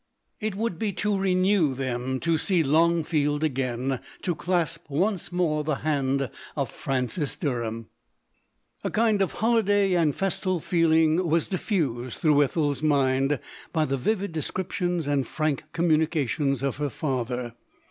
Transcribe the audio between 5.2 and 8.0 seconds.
more the hand of Francis Derham.